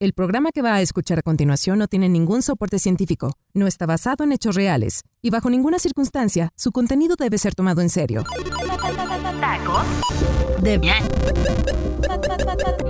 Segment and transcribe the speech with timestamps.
[0.00, 3.84] El programa que va a escuchar a continuación no tiene ningún soporte científico, no está
[3.84, 8.22] basado en hechos reales y bajo ninguna circunstancia su contenido debe ser tomado en serio.
[9.40, 9.84] Tacos
[10.62, 10.78] de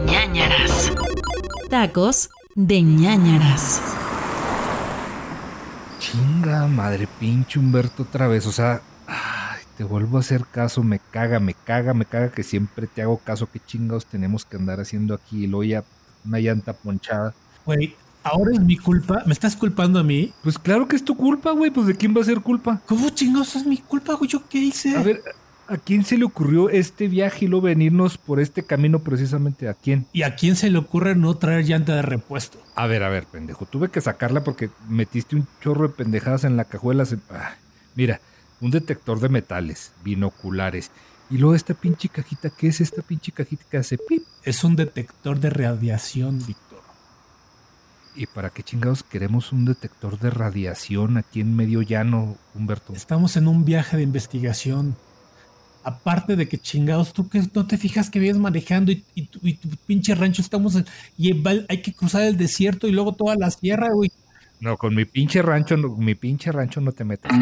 [0.05, 0.93] ñañaras.
[1.71, 3.81] Tacos de ñañaras.
[6.01, 8.47] Chinga madre, pinche Humberto otra vez.
[8.47, 12.43] O sea, ay, te vuelvo a hacer caso, me caga, me caga, me caga que
[12.43, 13.49] siempre te hago caso.
[13.51, 15.47] ¿Qué chingados tenemos que andar haciendo aquí?
[15.47, 15.85] Lo ya
[16.25, 17.35] una llanta ponchada.
[17.65, 19.23] Güey, ahora es mi culpa.
[19.27, 20.33] ¿Me estás culpando a mí?
[20.43, 21.71] Pues claro que es tu culpa, güey.
[21.71, 22.81] Pues de quién va a ser culpa.
[22.87, 24.29] ¿Cómo chingados es mi culpa, güey?
[24.31, 24.97] ¿Yo qué hice?
[24.97, 25.23] A ver,
[25.69, 29.69] ¿a quién se le ocurrió este viaje y luego venirnos por este camino precisamente?
[29.69, 30.07] ¿A quién?
[30.13, 32.59] ¿Y a quién se le ocurre no traer llanta de repuesto?
[32.75, 33.67] A ver, a ver, pendejo.
[33.67, 37.05] Tuve que sacarla porque metiste un chorro de pendejadas en la cajuela.
[37.05, 37.55] Se- ah,
[37.95, 38.21] mira,
[38.61, 40.91] un detector de metales, binoculares.
[41.31, 44.23] Y luego esta pinche cajita, ¿qué es esta pinche cajita que hace pip?
[44.45, 46.79] Es un detector de radiación, Víctor.
[48.17, 52.95] ¿Y para qué chingados queremos un detector de radiación aquí en medio llano, Humberto?
[52.95, 54.97] Estamos en un viaje de investigación.
[55.85, 59.39] Aparte de que chingados, tú que no te fijas que vienes manejando y, y tu,
[59.43, 61.31] y tu pinche rancho estamos en, y
[61.69, 64.11] hay que cruzar el desierto y luego toda la sierra, güey.
[64.61, 67.33] No, con mi pinche rancho, no, mi pinche rancho no te metas.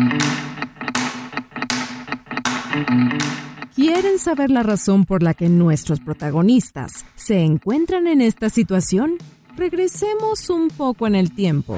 [3.77, 9.19] ¿Quieren saber la razón por la que nuestros protagonistas se encuentran en esta situación?
[9.55, 11.77] Regresemos un poco en el tiempo.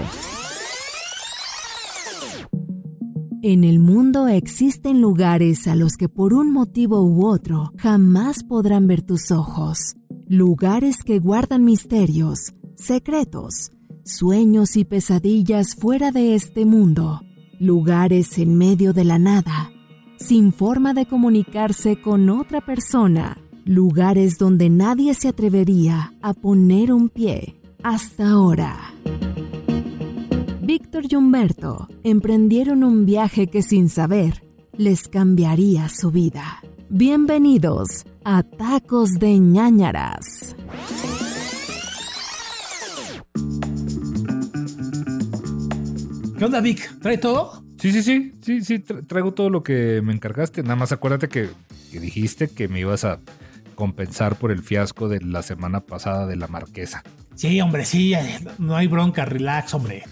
[3.43, 8.87] En el mundo existen lugares a los que por un motivo u otro jamás podrán
[8.87, 9.97] ver tus ojos.
[10.29, 13.73] Lugares que guardan misterios, secretos,
[14.05, 17.23] sueños y pesadillas fuera de este mundo.
[17.59, 19.73] Lugares en medio de la nada,
[20.19, 23.39] sin forma de comunicarse con otra persona.
[23.65, 28.95] Lugares donde nadie se atrevería a poner un pie hasta ahora.
[30.63, 36.63] Víctor y Humberto emprendieron un viaje que sin saber les cambiaría su vida.
[36.91, 40.57] Bienvenidos a Tacos de ñañaras.
[46.39, 46.99] ¿Qué onda, Vic?
[47.01, 47.68] ¿Trae todo?
[47.79, 50.63] Sí, sí, sí, sí, sí, tra- traigo todo lo que me encargaste.
[50.63, 51.49] Nada más acuérdate que,
[51.93, 53.21] que dijiste que me ibas a
[53.75, 57.03] compensar por el fiasco de la semana pasada de la marquesa.
[57.37, 60.03] Sí, hombre, sí, eh, no hay bronca, relax, hombre.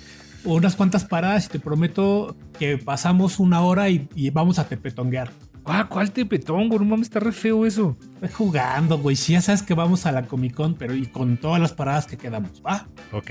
[0.44, 5.32] Unas cuantas paradas y te prometo que pasamos una hora y, y vamos a tepetonguear.
[5.64, 6.78] ¿Cuál, cuál tepetongo?
[6.78, 7.96] No mames, está re feo eso.
[8.16, 9.14] Estoy jugando, güey.
[9.14, 12.06] Sí, ya sabes que vamos a la Comic Con, pero y con todas las paradas
[12.06, 12.88] que quedamos, ¿va?
[13.12, 13.30] Ok,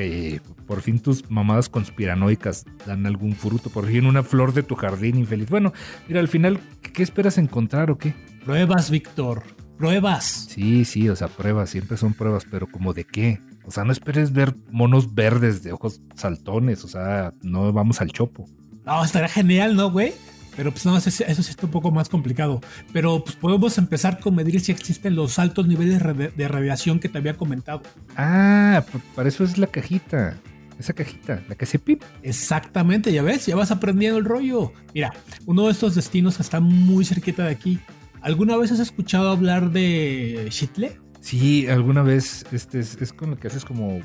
[0.68, 3.72] por fin tus mamadas conspiranoicas dan algún fruto.
[3.72, 5.50] Por fin una flor de tu jardín infeliz.
[5.50, 5.73] Bueno,
[6.07, 8.13] mira, al final, ¿qué, qué esperas encontrar o qué?
[8.44, 9.44] Pruebas, Víctor.
[9.78, 10.47] Pruebas.
[10.50, 13.41] Sí, sí, o sea, pruebas, siempre son pruebas, pero como de qué?
[13.66, 18.12] O sea, no esperes ver monos verdes de ojos saltones, o sea, no vamos al
[18.12, 18.46] chopo.
[18.85, 20.13] No, estaría genial, ¿no, güey?
[20.57, 22.61] Pero pues no, eso, sí- eso sí está un poco más complicado.
[22.93, 26.99] Pero pues podemos empezar con medir si existen los altos niveles de radi- de radiación
[26.99, 27.81] que te había comentado.
[28.16, 28.83] Ah,
[29.16, 30.38] para eso es la cajita.
[30.79, 32.03] Esa cajita, la que hace pip.
[32.21, 34.73] Exactamente, ya ves, ya vas aprendiendo el rollo.
[34.93, 35.13] Mira,
[35.45, 37.79] uno de estos destinos está muy cerquita de aquí.
[38.22, 40.99] ¿Alguna vez has escuchado hablar de Chitle?
[41.22, 44.01] Sí, alguna vez este es, es con lo que haces como.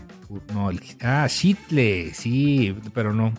[0.54, 3.32] No, el, ah, Shitle, sí, pero no.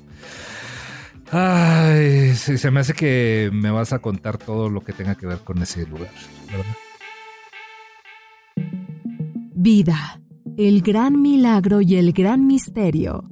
[1.32, 5.26] Ay, se, se me hace que me vas a contar todo lo que tenga que
[5.26, 6.12] ver con ese lugar,
[6.48, 6.76] ¿verdad?
[9.54, 10.20] Vida,
[10.58, 13.24] el gran milagro y el gran misterio.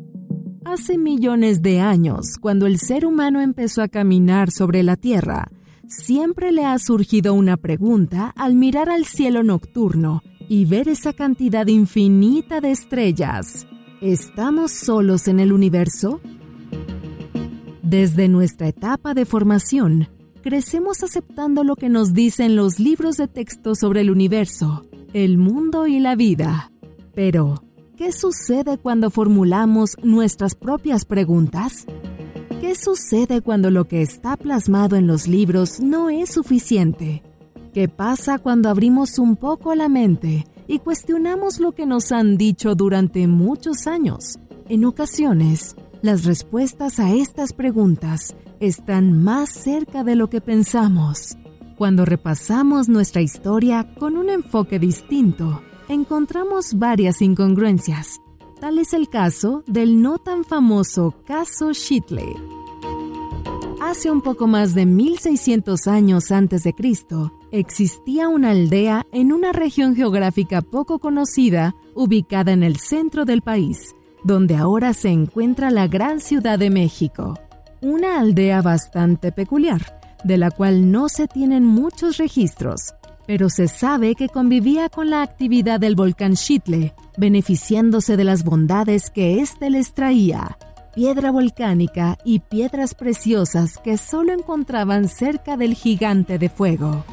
[0.63, 5.49] Hace millones de años, cuando el ser humano empezó a caminar sobre la Tierra,
[5.87, 11.67] siempre le ha surgido una pregunta al mirar al cielo nocturno y ver esa cantidad
[11.67, 13.67] infinita de estrellas.
[13.99, 16.21] ¿Estamos solos en el universo?
[17.89, 20.09] Desde nuestra etapa de formación,
[20.43, 25.87] crecemos aceptando lo que nos dicen los libros de texto sobre el universo, el mundo
[25.87, 26.71] y la vida.
[27.15, 27.63] Pero,
[27.97, 31.87] ¿qué sucede cuando formulamos nuestras propias preguntas?
[32.61, 37.23] ¿Qué sucede cuando lo que está plasmado en los libros no es suficiente?
[37.73, 42.75] ¿Qué pasa cuando abrimos un poco la mente y cuestionamos lo que nos han dicho
[42.75, 44.37] durante muchos años?
[44.67, 51.37] En ocasiones, las respuestas a estas preguntas están más cerca de lo que pensamos.
[51.77, 58.19] Cuando repasamos nuestra historia con un enfoque distinto, encontramos varias incongruencias.
[58.59, 62.33] Tal es el caso del no tan famoso caso Shitley.
[63.81, 69.53] Hace un poco más de 1600 años antes de Cristo, existía una aldea en una
[69.53, 75.87] región geográfica poco conocida, ubicada en el centro del país, donde ahora se encuentra la
[75.87, 77.39] gran ciudad de México.
[77.81, 82.93] Una aldea bastante peculiar, de la cual no se tienen muchos registros,
[83.25, 89.09] pero se sabe que convivía con la actividad del volcán Xitle, beneficiándose de las bondades
[89.09, 90.57] que éste les traía,
[90.95, 97.05] piedra volcánica y piedras preciosas que solo encontraban cerca del gigante de fuego.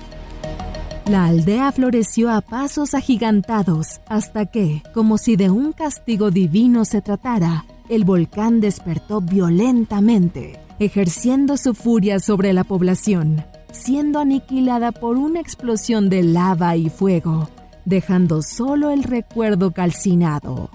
[1.08, 7.00] La aldea floreció a pasos agigantados hasta que, como si de un castigo divino se
[7.00, 15.38] tratara, el volcán despertó violentamente, ejerciendo su furia sobre la población, siendo aniquilada por una
[15.38, 17.50] explosión de lava y fuego,
[17.85, 20.70] dejando solo el recuerdo calcinado.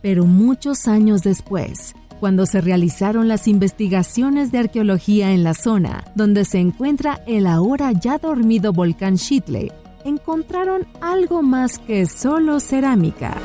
[0.00, 6.46] Pero muchos años después, cuando se realizaron las investigaciones de arqueología en la zona donde
[6.46, 9.70] se encuentra el ahora ya dormido volcán Xitle,
[10.06, 13.36] encontraron algo más que solo cerámica.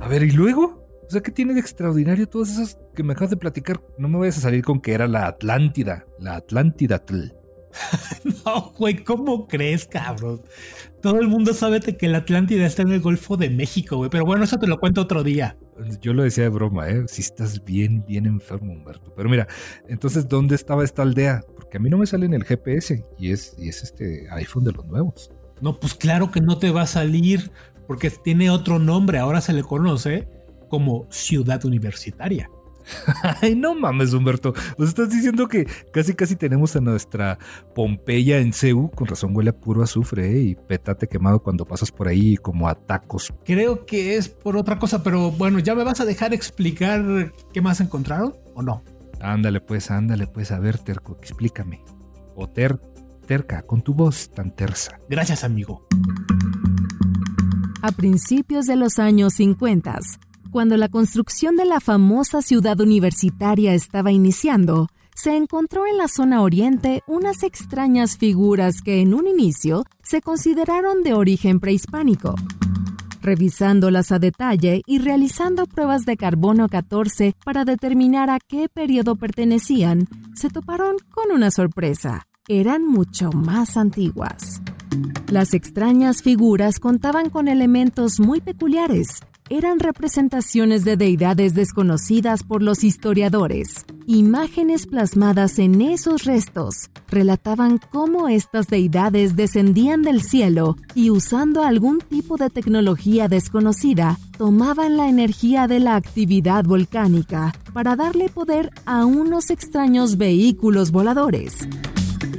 [0.00, 0.88] A ver, ¿y luego?
[1.06, 3.80] O sea, ¿qué tiene de extraordinario todas esas que me acabas de platicar?
[3.96, 7.00] No me vayas a salir con que era la Atlántida, la Atlántida.
[8.44, 10.42] no, güey, ¿cómo crees, cabrón?
[11.00, 14.10] Todo el mundo sabe que la Atlántida está en el Golfo de México, güey.
[14.10, 15.56] Pero bueno, eso te lo cuento otro día.
[16.00, 17.04] Yo lo decía de broma, ¿eh?
[17.08, 19.12] Si estás bien, bien enfermo, Humberto.
[19.14, 19.46] Pero mira,
[19.88, 21.42] entonces, ¿dónde estaba esta aldea?
[21.54, 24.64] Porque a mí no me sale en el GPS y es, y es este iPhone
[24.64, 25.30] de los nuevos.
[25.60, 27.50] No, pues claro que no te va a salir
[27.86, 29.18] porque tiene otro nombre.
[29.18, 30.28] Ahora se le conoce
[30.68, 32.50] como Ciudad Universitaria.
[33.42, 34.54] Ay, no mames, Humberto.
[34.78, 37.38] Nos estás diciendo que casi casi tenemos a nuestra
[37.74, 38.90] Pompeya en CEU.
[38.90, 40.40] Con razón huele a puro azufre ¿eh?
[40.40, 43.32] y pétate quemado cuando pasas por ahí como a tacos.
[43.44, 47.60] Creo que es por otra cosa, pero bueno, ¿ya me vas a dejar explicar qué
[47.60, 48.82] más encontraron o no?
[49.20, 51.82] Ándale pues, ándale pues, a ver, Terco, explícame.
[52.34, 52.78] O ter,
[53.26, 55.00] terca, con tu voz tan tersa.
[55.08, 55.86] Gracias, amigo.
[57.82, 59.98] A principios de los años 50,
[60.56, 66.40] cuando la construcción de la famosa ciudad universitaria estaba iniciando, se encontró en la zona
[66.40, 72.36] oriente unas extrañas figuras que en un inicio se consideraron de origen prehispánico.
[73.20, 80.08] Revisándolas a detalle y realizando pruebas de carbono 14 para determinar a qué periodo pertenecían,
[80.34, 82.26] se toparon con una sorpresa.
[82.48, 84.62] Eran mucho más antiguas.
[85.28, 92.84] Las extrañas figuras contaban con elementos muy peculiares, eran representaciones de deidades desconocidas por los
[92.84, 93.84] historiadores.
[94.06, 101.98] Imágenes plasmadas en esos restos relataban cómo estas deidades descendían del cielo y usando algún
[102.00, 109.04] tipo de tecnología desconocida, tomaban la energía de la actividad volcánica para darle poder a
[109.04, 111.68] unos extraños vehículos voladores.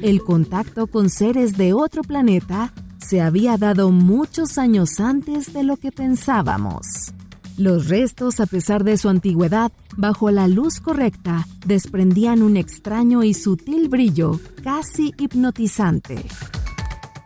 [0.01, 2.73] El contacto con seres de otro planeta
[3.07, 7.13] se había dado muchos años antes de lo que pensábamos.
[7.57, 13.33] Los restos, a pesar de su antigüedad, bajo la luz correcta, desprendían un extraño y
[13.33, 16.23] sutil brillo, casi hipnotizante.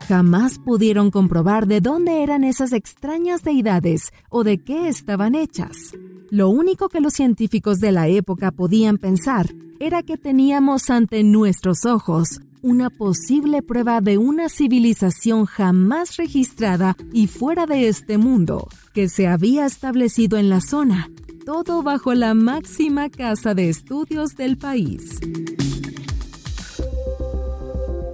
[0.07, 5.93] Jamás pudieron comprobar de dónde eran esas extrañas deidades o de qué estaban hechas.
[6.29, 9.47] Lo único que los científicos de la época podían pensar
[9.79, 17.27] era que teníamos ante nuestros ojos una posible prueba de una civilización jamás registrada y
[17.27, 21.09] fuera de este mundo, que se había establecido en la zona,
[21.45, 25.19] todo bajo la máxima casa de estudios del país.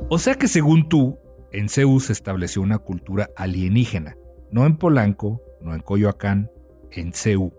[0.09, 1.17] O sea que según tú,
[1.51, 4.15] en Ceú se estableció una cultura alienígena,
[4.51, 6.49] no en Polanco, no en Coyoacán,
[6.91, 7.53] en Ceú.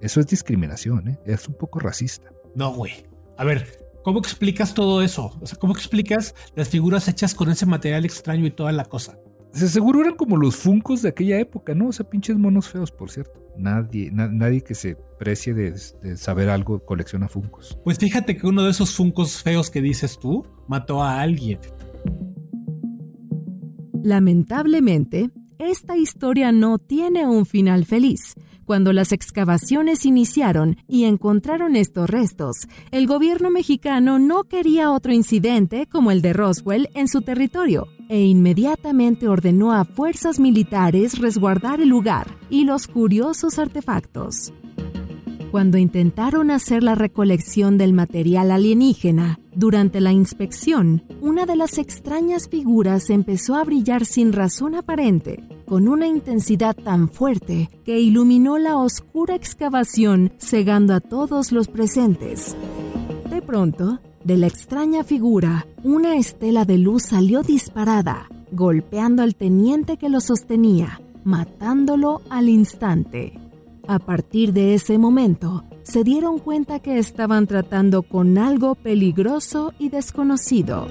[0.00, 1.18] Eso es discriminación, ¿eh?
[1.26, 2.30] es un poco racista.
[2.54, 2.92] No, güey.
[3.38, 5.36] A ver, ¿Cómo explicas todo eso?
[5.40, 9.18] O sea, ¿cómo explicas las figuras hechas con ese material extraño y toda la cosa?
[9.50, 11.88] Se seguro eran como los funcos de aquella época, ¿no?
[11.88, 13.32] O sea, pinches monos feos, por cierto.
[13.58, 17.80] Nadie, nadie que se precie de, de, saber algo colecciona funcos.
[17.82, 21.58] Pues fíjate que uno de esos funcos feos que dices tú mató a alguien.
[24.04, 28.36] Lamentablemente, esta historia no tiene un final feliz.
[28.66, 35.86] Cuando las excavaciones iniciaron y encontraron estos restos, el gobierno mexicano no quería otro incidente
[35.86, 41.90] como el de Roswell en su territorio e inmediatamente ordenó a fuerzas militares resguardar el
[41.90, 44.52] lugar y los curiosos artefactos.
[45.56, 52.50] Cuando intentaron hacer la recolección del material alienígena, durante la inspección, una de las extrañas
[52.50, 58.76] figuras empezó a brillar sin razón aparente, con una intensidad tan fuerte que iluminó la
[58.76, 62.54] oscura excavación, cegando a todos los presentes.
[63.30, 69.96] De pronto, De la extraña figura, una estela de luz salió disparada, golpeando al teniente
[69.96, 73.45] que lo sostenía, matándolo al instante.
[73.88, 79.90] A partir de ese momento, se dieron cuenta que estaban tratando con algo peligroso y
[79.90, 80.88] desconocido.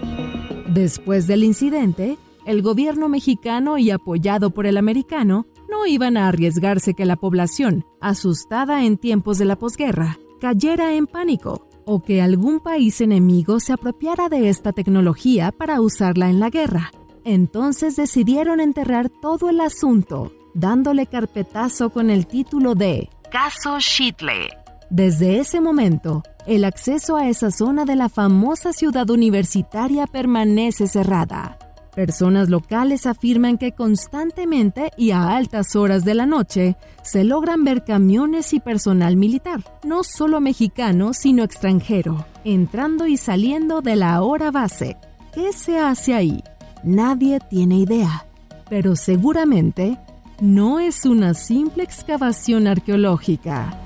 [0.74, 6.94] Después del incidente, el gobierno mexicano y apoyado por el americano no iban a arriesgarse
[6.94, 12.62] que la población, asustada en tiempos de la posguerra, cayera en pánico o que algún
[12.62, 16.92] país enemigo se apropiara de esta tecnología para usarla en la guerra.
[17.26, 24.48] Entonces decidieron enterrar todo el asunto, dándole carpetazo con el título de Caso Shitley.
[24.90, 31.58] Desde ese momento, el acceso a esa zona de la famosa ciudad universitaria permanece cerrada.
[31.96, 37.84] Personas locales afirman que constantemente y a altas horas de la noche se logran ver
[37.84, 44.52] camiones y personal militar, no solo mexicano, sino extranjero, entrando y saliendo de la hora
[44.52, 44.98] base.
[45.34, 46.44] ¿Qué se hace ahí?
[46.84, 48.26] Nadie tiene idea,
[48.70, 49.98] pero seguramente
[50.42, 53.82] no es una simple excavación arqueológica.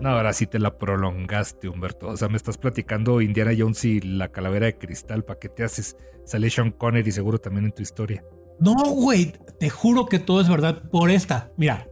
[0.00, 2.08] No, ahora sí te la prolongaste, Humberto.
[2.08, 5.24] O sea, me estás platicando Indiana Jones y la calavera de cristal.
[5.24, 5.96] ¿Para qué te haces?
[6.24, 8.24] Sale Sean Connery seguro también en tu historia.
[8.58, 11.52] No, güey, te juro que todo es verdad por esta.
[11.58, 11.86] Mira,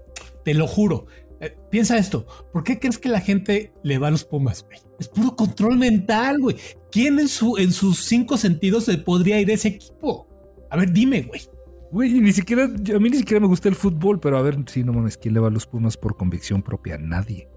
[0.44, 1.06] te lo juro.
[1.40, 4.78] Eh, piensa esto, ¿por qué crees que la gente le va a los Pumas, güey?
[4.98, 6.56] Es puro control mental, güey.
[6.90, 10.26] ¿Quién en, su, en sus cinco sentidos se podría ir a ese equipo?
[10.70, 11.42] A ver, dime, güey.
[11.90, 14.84] Güey, ni siquiera, a mí ni siquiera me gusta el fútbol, pero a ver, sí,
[14.84, 16.98] no mames, ¿quién le va a los Pumas por convicción propia?
[16.98, 17.48] Nadie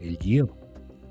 [0.00, 0.56] el Gio.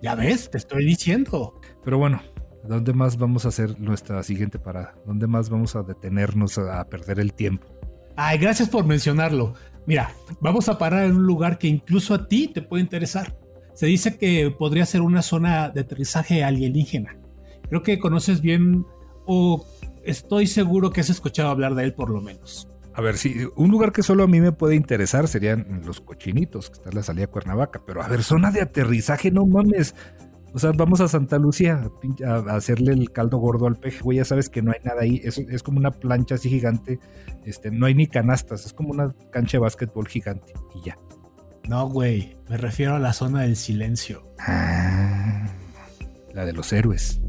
[0.02, 1.60] Ya ves, te estoy diciendo.
[1.84, 2.22] Pero bueno,
[2.68, 4.96] ¿dónde más vamos a hacer nuestra siguiente parada?
[5.06, 7.68] ¿Dónde más vamos a detenernos a, perder el tiempo?
[8.16, 9.54] Ay, gracias por mencionarlo.
[9.86, 13.38] Mira, vamos a parar en un lugar que incluso a ti te puede interesar.
[13.74, 17.18] Se dice que podría ser una zona de aterrizaje alienígena.
[17.70, 18.86] Creo que conoces bien
[19.26, 19.66] o
[20.08, 22.68] estoy seguro que has escuchado hablar de él por lo menos.
[22.94, 26.72] A ver, sí, un lugar que solo a mí me puede interesar serían los cochinitos,
[26.72, 27.84] que está en la salida a Cuernavaca.
[27.86, 29.94] Pero a ver, zona de aterrizaje, no mames.
[30.54, 31.92] O sea, vamos a Santa Lucía
[32.26, 34.18] a, hacerle el caldo gordo al peje, güey.
[34.18, 35.22] Ya sabes que no hay nada ahí.
[35.24, 37.00] Es, es como una plancha así gigante.
[37.46, 38.66] Este, no hay ni canastas.
[38.66, 40.54] Es como una cancha de básquetbol gigante.
[40.74, 40.98] Y ya.
[41.70, 42.38] No, güey.
[42.50, 44.34] Me refiero a la zona del silencio.
[44.40, 45.48] Ah,
[46.34, 47.22] la de los héroes.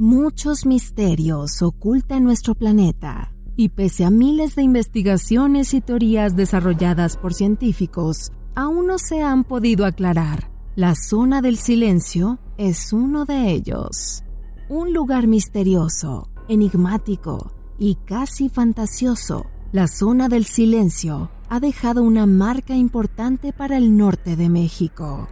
[0.00, 7.34] Muchos misterios ocultan nuestro planeta y pese a miles de investigaciones y teorías desarrolladas por
[7.34, 10.50] científicos, aún no se han podido aclarar.
[10.74, 14.24] La zona del silencio es uno de ellos.
[14.70, 22.74] Un lugar misterioso, enigmático y casi fantasioso, la zona del silencio ha dejado una marca
[22.74, 25.28] importante para el norte de México.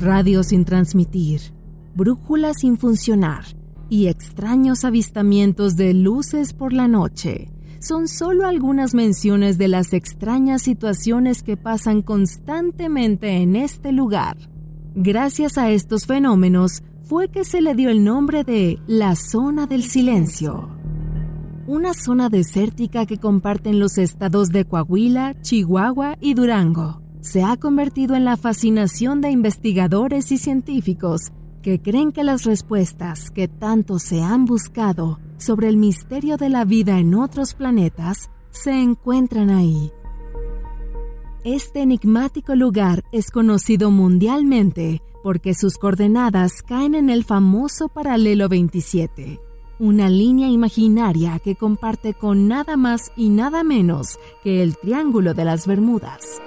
[0.00, 1.56] Radio sin transmitir,
[1.98, 3.44] brújulas sin funcionar
[3.90, 7.50] y extraños avistamientos de luces por la noche
[7.80, 14.36] son solo algunas menciones de las extrañas situaciones que pasan constantemente en este lugar.
[14.94, 19.82] Gracias a estos fenómenos fue que se le dio el nombre de la zona del
[19.82, 20.68] silencio.
[21.66, 27.02] Una zona desértica que comparten los estados de Coahuila, Chihuahua y Durango.
[27.20, 31.32] Se ha convertido en la fascinación de investigadores y científicos
[31.68, 36.64] que creen que las respuestas que tanto se han buscado sobre el misterio de la
[36.64, 39.92] vida en otros planetas se encuentran ahí.
[41.44, 49.38] Este enigmático lugar es conocido mundialmente porque sus coordenadas caen en el famoso paralelo 27,
[49.78, 55.44] una línea imaginaria que comparte con nada más y nada menos que el Triángulo de
[55.44, 56.40] las Bermudas.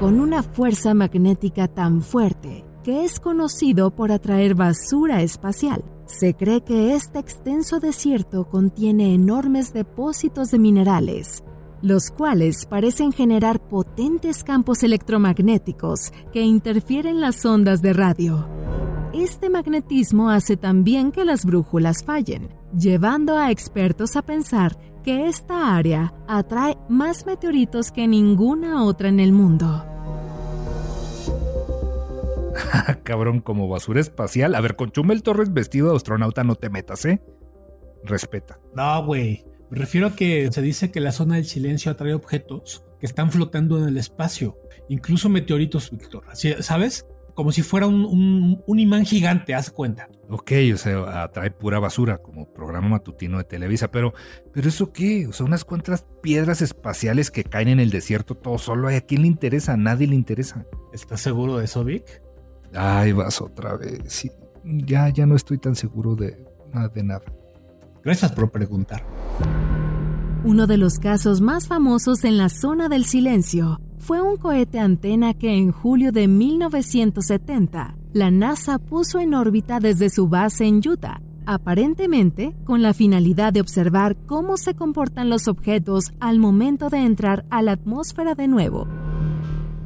[0.00, 5.84] Con una fuerza magnética tan fuerte que es conocido por atraer basura espacial.
[6.06, 11.44] Se cree que este extenso desierto contiene enormes depósitos de minerales,
[11.82, 18.48] los cuales parecen generar potentes campos electromagnéticos que interfieren las ondas de radio.
[19.12, 25.74] Este magnetismo hace también que las brújulas fallen, llevando a expertos a pensar que esta
[25.74, 29.84] área atrae más meteoritos que ninguna otra en el mundo.
[33.02, 34.54] Cabrón, como basura espacial.
[34.54, 37.20] A ver, con Chumel Torres vestido de astronauta no te metas, ¿eh?
[38.04, 38.58] Respeta.
[38.74, 39.44] No, güey.
[39.70, 43.30] Me refiero a que se dice que la zona del silencio atrae objetos que están
[43.30, 46.24] flotando en el espacio, incluso meteoritos, Víctor.
[46.60, 47.06] ¿Sabes?
[47.32, 50.08] como si fuera un, un- un imán gigante, haz cuenta.
[50.28, 54.12] Ok, o sea, atrae pura basura como programa matutino de Televisa, pero,
[54.52, 55.26] pero ¿eso qué?
[55.26, 58.88] O sea, unas cuantas piedras espaciales que caen en el desierto todo solo.
[58.88, 59.72] ¿A quién le interesa?
[59.72, 60.66] A nadie le interesa.
[60.92, 62.20] ¿Estás seguro de eso, Vic?
[62.74, 64.00] Ay, vas otra vez.
[64.06, 64.30] Sí,
[64.64, 67.22] ya, ya no estoy tan seguro de nada de nada.
[68.02, 69.04] Gracias por preguntar.
[70.44, 75.34] Uno de los casos más famosos en la zona del silencio fue un cohete antena
[75.34, 81.20] que en julio de 1970 la NASA puso en órbita desde su base en Utah,
[81.44, 87.44] aparentemente con la finalidad de observar cómo se comportan los objetos al momento de entrar
[87.50, 88.88] a la atmósfera de nuevo.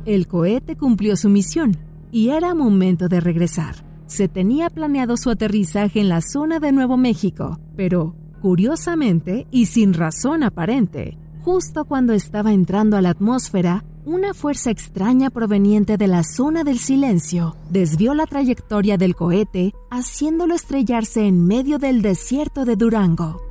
[0.04, 1.76] El cohete cumplió su misión
[2.14, 3.84] y era momento de regresar.
[4.06, 9.92] Se tenía planeado su aterrizaje en la zona de Nuevo México, pero, curiosamente y sin
[9.92, 16.22] razón aparente, justo cuando estaba entrando a la atmósfera, una fuerza extraña proveniente de la
[16.22, 22.76] zona del silencio desvió la trayectoria del cohete, haciéndolo estrellarse en medio del desierto de
[22.76, 23.42] Durango.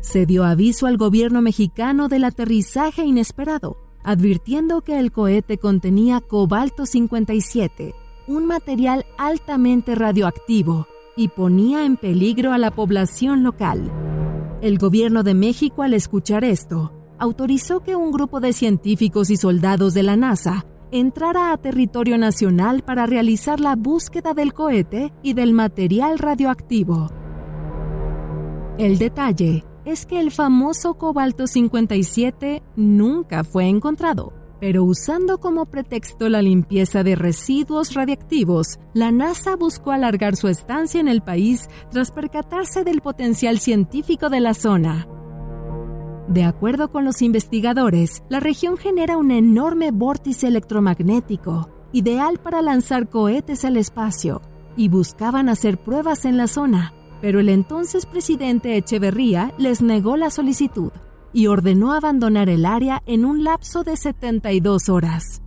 [0.00, 6.86] Se dio aviso al gobierno mexicano del aterrizaje inesperado, advirtiendo que el cohete contenía cobalto
[6.86, 7.94] 57,
[8.26, 13.90] un material altamente radioactivo, y ponía en peligro a la población local.
[14.62, 19.92] El gobierno de México al escuchar esto, autorizó que un grupo de científicos y soldados
[19.94, 25.52] de la NASA entrara a territorio nacional para realizar la búsqueda del cohete y del
[25.52, 27.10] material radioactivo.
[28.78, 36.28] El detalle es que el famoso cobalto 57 nunca fue encontrado, pero usando como pretexto
[36.28, 42.12] la limpieza de residuos radiactivos, la NASA buscó alargar su estancia en el país tras
[42.12, 45.08] percatarse del potencial científico de la zona.
[46.28, 53.08] De acuerdo con los investigadores, la región genera un enorme vórtice electromagnético, ideal para lanzar
[53.08, 54.40] cohetes al espacio,
[54.76, 60.30] y buscaban hacer pruebas en la zona, pero el entonces presidente Echeverría les negó la
[60.30, 60.92] solicitud
[61.32, 65.42] y ordenó abandonar el área en un lapso de 72 horas.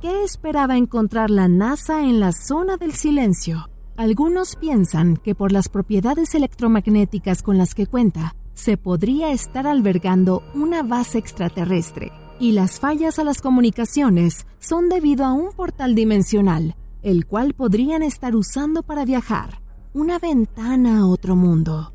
[0.00, 3.68] ¿Qué esperaba encontrar la NASA en la zona del silencio?
[3.96, 10.42] Algunos piensan que por las propiedades electromagnéticas con las que cuenta, se podría estar albergando
[10.54, 16.76] una base extraterrestre, y las fallas a las comunicaciones son debido a un portal dimensional,
[17.02, 19.60] el cual podrían estar usando para viajar,
[19.96, 21.94] una ventana a otro mundo.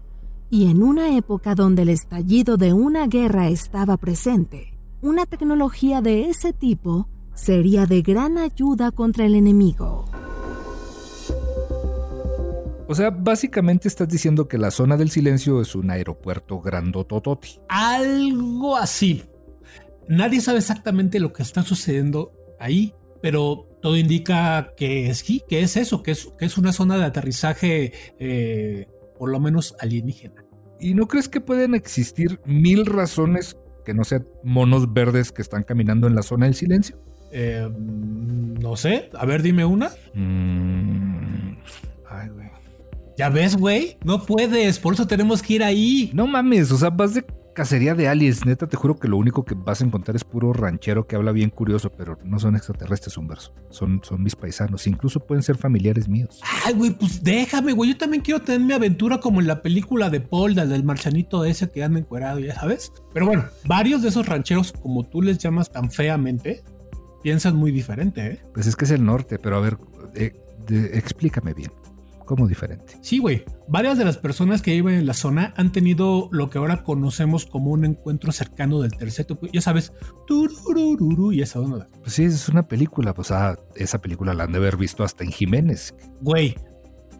[0.50, 6.28] Y en una época donde el estallido de una guerra estaba presente, una tecnología de
[6.28, 10.06] ese tipo sería de gran ayuda contra el enemigo.
[12.88, 17.60] O sea, básicamente estás diciendo que la zona del silencio es un aeropuerto grandotototi.
[17.70, 19.24] Algo así.
[20.10, 25.76] Nadie sabe exactamente lo que está sucediendo ahí, pero todo indica que sí, que es
[25.78, 30.46] eso, que es, que es una zona de aterrizaje eh, por lo menos alienígena.
[30.80, 35.64] ¿Y no crees que pueden existir mil razones que no sean monos verdes que están
[35.64, 36.98] caminando en la zona del silencio?
[37.32, 39.92] Eh, no sé, a ver, dime una.
[40.14, 41.58] Mm,
[42.10, 42.48] Ay, güey.
[43.18, 46.10] Ya ves, güey, no puedes, por eso tenemos que ir ahí.
[46.14, 47.24] No mames, o sea, vas de
[47.62, 48.44] cacería de aliens.
[48.46, 51.32] Neta, te juro que lo único que vas a encontrar es puro ranchero que habla
[51.32, 53.54] bien curioso, pero no son extraterrestres, Humberto.
[53.70, 54.88] Son, son mis paisanos.
[54.88, 56.42] Incluso pueden ser familiares míos.
[56.66, 57.92] Ay, güey, pues déjame, güey.
[57.92, 61.46] Yo también quiero tener mi aventura como en la película de Paul, la del marchanito
[61.46, 62.92] ese que anda encuerado, ya sabes.
[63.14, 66.64] Pero bueno, varios de esos rancheros, como tú les llamas tan feamente,
[67.22, 68.42] piensan muy diferente, ¿eh?
[68.56, 69.78] Pues es que es el norte, pero a ver,
[70.16, 70.34] eh,
[70.66, 71.72] de- explícame bien.
[72.32, 72.94] ¿Cómo diferente?
[73.02, 73.44] Sí, güey.
[73.68, 77.46] Varias de las personas que viven en la zona han tenido lo que ahora conocemos
[77.46, 79.48] como un encuentro cercano del tercer tipo.
[79.48, 79.92] Ya sabes,
[80.28, 81.90] tururururu y esa onda.
[82.00, 83.14] Pues sí, es una película.
[83.14, 85.94] Pues ah, esa película la han de haber visto hasta en Jiménez.
[86.22, 86.56] Güey,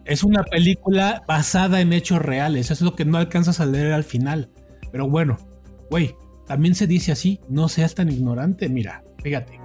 [0.06, 2.70] es una película basada en hechos reales.
[2.70, 4.50] Eso es lo que no alcanzas a leer al final.
[4.92, 5.36] Pero bueno,
[5.90, 8.70] güey, también se dice así, no seas tan ignorante.
[8.70, 9.61] Mira, fíjate.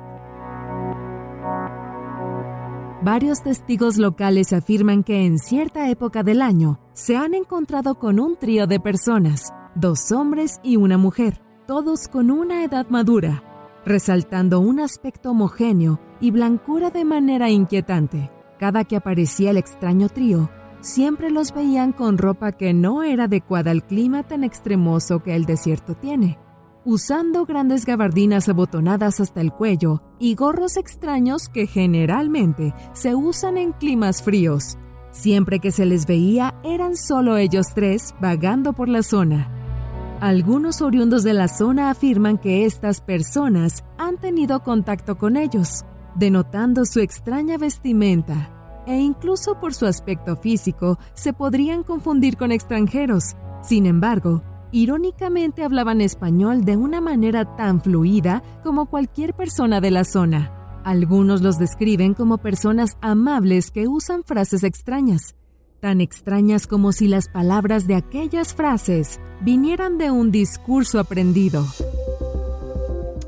[3.04, 8.38] Varios testigos locales afirman que en cierta época del año se han encontrado con un
[8.38, 13.44] trío de personas, dos hombres y una mujer, todos con una edad madura,
[13.86, 18.32] resaltando un aspecto homogéneo y blancura de manera inquietante.
[18.58, 20.50] Cada que aparecía el extraño trío,
[20.82, 25.46] siempre los veían con ropa que no era adecuada al clima tan extremoso que el
[25.46, 26.40] desierto tiene
[26.88, 33.74] usando grandes gabardinas abotonadas hasta el cuello y gorros extraños que generalmente se usan en
[33.74, 34.78] climas fríos.
[35.12, 39.52] Siempre que se les veía eran solo ellos tres vagando por la zona.
[40.22, 45.84] Algunos oriundos de la zona afirman que estas personas han tenido contacto con ellos,
[46.16, 53.36] denotando su extraña vestimenta, e incluso por su aspecto físico se podrían confundir con extranjeros.
[53.62, 54.42] Sin embargo,
[54.78, 60.82] irónicamente hablaban español de una manera tan fluida como cualquier persona de la zona.
[60.84, 65.36] Algunos los describen como personas amables que usan frases extrañas,
[65.80, 71.66] tan extrañas como si las palabras de aquellas frases vinieran de un discurso aprendido.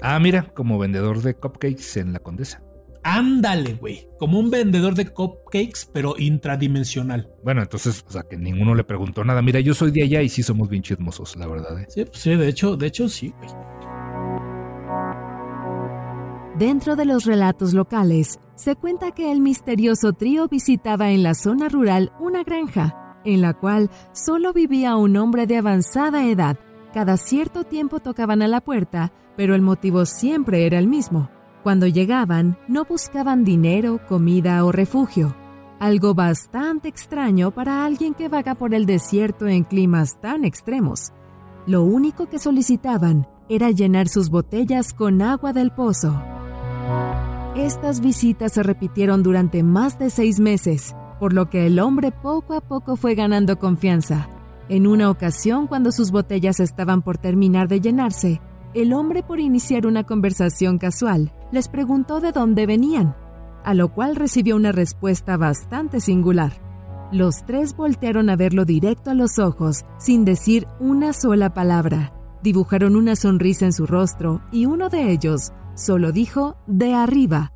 [0.01, 2.61] Ah, mira, como vendedor de cupcakes en la Condesa.
[3.03, 4.07] Ándale, güey.
[4.17, 7.29] Como un vendedor de cupcakes, pero intradimensional.
[7.43, 9.41] Bueno, entonces, o sea, que ninguno le preguntó nada.
[9.41, 11.79] Mira, yo soy de allá y sí somos bien chismosos, la verdad.
[11.79, 11.85] ¿eh?
[11.89, 13.49] Sí, pues sí, de hecho, de hecho sí, güey.
[16.57, 21.69] Dentro de los relatos locales, se cuenta que el misterioso trío visitaba en la zona
[21.69, 26.57] rural una granja, en la cual solo vivía un hombre de avanzada edad.
[26.93, 31.29] Cada cierto tiempo tocaban a la puerta, pero el motivo siempre era el mismo.
[31.63, 35.35] Cuando llegaban, no buscaban dinero, comida o refugio,
[35.79, 41.11] algo bastante extraño para alguien que vaga por el desierto en climas tan extremos.
[41.67, 46.21] Lo único que solicitaban era llenar sus botellas con agua del pozo.
[47.55, 52.53] Estas visitas se repitieron durante más de seis meses, por lo que el hombre poco
[52.53, 54.29] a poco fue ganando confianza.
[54.69, 58.39] En una ocasión, cuando sus botellas estaban por terminar de llenarse,
[58.73, 63.15] el hombre, por iniciar una conversación casual, les preguntó de dónde venían,
[63.63, 66.53] a lo cual recibió una respuesta bastante singular.
[67.11, 72.13] Los tres voltearon a verlo directo a los ojos, sin decir una sola palabra.
[72.43, 77.51] Dibujaron una sonrisa en su rostro y uno de ellos solo dijo de arriba,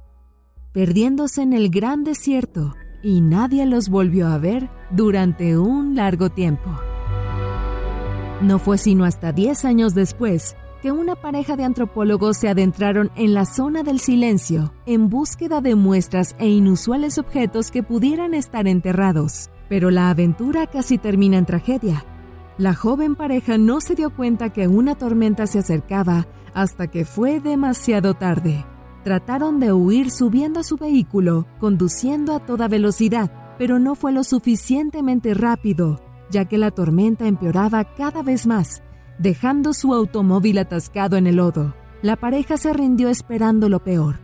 [0.71, 6.71] perdiéndose en el gran desierto, y nadie los volvió a ver durante un largo tiempo.
[8.41, 13.33] No fue sino hasta 10 años después que una pareja de antropólogos se adentraron en
[13.33, 19.49] la zona del silencio en búsqueda de muestras e inusuales objetos que pudieran estar enterrados.
[19.69, 22.03] Pero la aventura casi termina en tragedia.
[22.57, 27.39] La joven pareja no se dio cuenta que una tormenta se acercaba hasta que fue
[27.39, 28.65] demasiado tarde.
[29.05, 34.25] Trataron de huir subiendo a su vehículo, conduciendo a toda velocidad, pero no fue lo
[34.25, 38.83] suficientemente rápido, ya que la tormenta empeoraba cada vez más
[39.19, 41.75] dejando su automóvil atascado en el lodo.
[42.01, 44.19] La pareja se rindió esperando lo peor.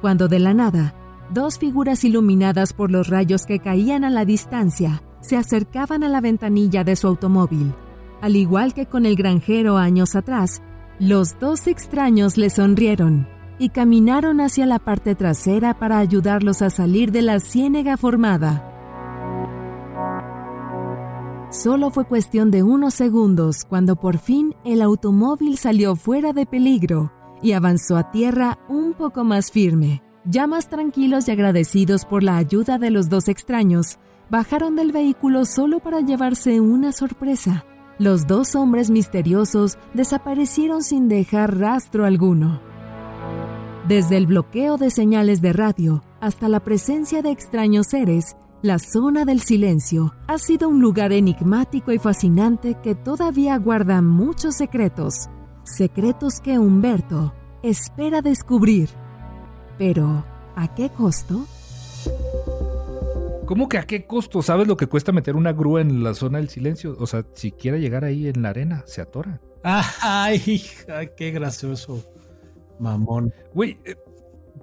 [0.00, 0.94] Cuando de la nada,
[1.32, 6.20] dos figuras iluminadas por los rayos que caían a la distancia se acercaban a la
[6.20, 7.74] ventanilla de su automóvil.
[8.20, 10.62] Al igual que con el granjero años atrás,
[10.98, 17.12] los dos extraños le sonrieron y caminaron hacia la parte trasera para ayudarlos a salir
[17.12, 18.75] de la ciénega formada.
[21.50, 27.12] Solo fue cuestión de unos segundos cuando por fin el automóvil salió fuera de peligro
[27.40, 30.02] y avanzó a tierra un poco más firme.
[30.24, 35.44] Ya más tranquilos y agradecidos por la ayuda de los dos extraños, bajaron del vehículo
[35.44, 37.64] solo para llevarse una sorpresa.
[38.00, 42.60] Los dos hombres misteriosos desaparecieron sin dejar rastro alguno.
[43.86, 49.24] Desde el bloqueo de señales de radio hasta la presencia de extraños seres, la zona
[49.24, 55.28] del silencio ha sido un lugar enigmático y fascinante que todavía guarda muchos secretos,
[55.64, 58.88] secretos que Humberto espera descubrir.
[59.78, 61.46] Pero, ¿a qué costo?
[63.44, 64.42] ¿Cómo que a qué costo?
[64.42, 66.96] ¿Sabes lo que cuesta meter una grúa en la zona del silencio?
[66.98, 69.40] O sea, si quiere llegar ahí en la arena, se atora.
[69.62, 70.62] Ay,
[71.16, 72.02] qué gracioso.
[72.78, 73.32] Mamón.
[73.54, 73.96] Güey, eh,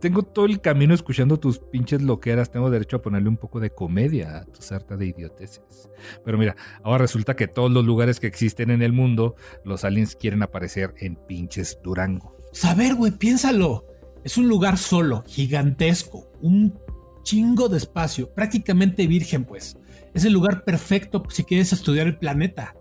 [0.03, 3.69] tengo todo el camino escuchando tus pinches loqueras, tengo derecho a ponerle un poco de
[3.69, 5.89] comedia a tu sarta de idioteces.
[6.25, 10.17] Pero mira, ahora resulta que todos los lugares que existen en el mundo, los aliens
[10.17, 12.35] quieren aparecer en pinches Durango.
[12.51, 13.85] Saber, pues, güey, piénsalo.
[14.25, 16.77] Es un lugar solo, gigantesco, un
[17.23, 19.77] chingo de espacio, prácticamente virgen, pues.
[20.13, 22.75] Es el lugar perfecto si quieres estudiar el planeta.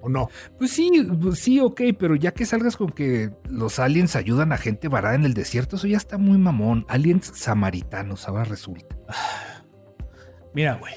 [0.00, 0.28] ¿O no?
[0.58, 4.58] Pues sí, pues sí, ok, pero ya que salgas con que los aliens ayudan a
[4.58, 6.84] gente varada en el desierto, eso ya está muy mamón.
[6.88, 8.96] Aliens samaritanos, ahora resulta.
[10.54, 10.94] Mira, güey,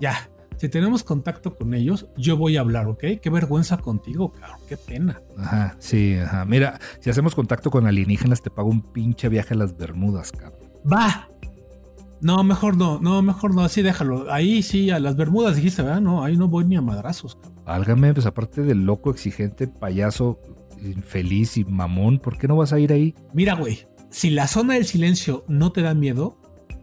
[0.00, 3.04] ya, si tenemos contacto con ellos, yo voy a hablar, ¿ok?
[3.20, 5.20] Qué vergüenza contigo, cabrón, qué pena.
[5.36, 6.44] Ajá, sí, ajá.
[6.44, 10.70] Mira, si hacemos contacto con alienígenas, te pago un pinche viaje a las Bermudas, cabrón.
[10.90, 11.28] Va,
[12.22, 14.32] no, mejor no, no, mejor no, así déjalo.
[14.32, 16.00] Ahí sí, a las Bermudas dijiste, ¿verdad?
[16.00, 17.36] No, ahí no voy ni a madrazos.
[17.64, 20.40] Válgame, pues aparte del loco, exigente, payaso,
[20.82, 23.14] infeliz y mamón, ¿por qué no vas a ir ahí?
[23.32, 26.38] Mira, güey, si la zona del silencio no te da miedo,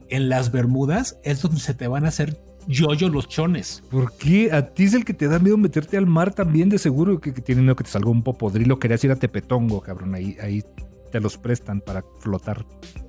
[0.09, 3.83] en las Bermudas es donde se te van a hacer yoyo los chones.
[3.89, 4.51] ¿Por qué?
[4.51, 7.33] A ti es el que te da miedo meterte al mar también, de seguro que,
[7.33, 8.79] que tiene miedo que te salga un popodrilo.
[8.79, 10.63] Querías ir a Tepetongo, cabrón, ahí, ahí
[11.11, 12.65] te los prestan para flotar.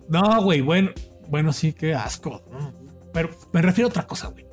[0.09, 0.91] No, güey, bueno,
[1.29, 2.43] bueno, sí, qué asco.
[3.13, 4.47] Pero me refiero a otra cosa, güey.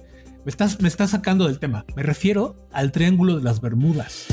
[0.48, 1.84] Me estás, me estás sacando del tema.
[1.94, 4.28] Me refiero al Triángulo de las Bermudas.